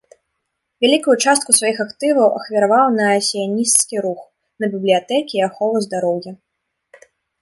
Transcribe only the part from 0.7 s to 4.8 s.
Вялікую частку сваіх актываў ахвяраваў на сіянісцкі рух, на